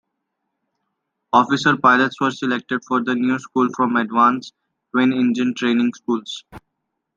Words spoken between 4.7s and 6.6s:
twin-engine training schools.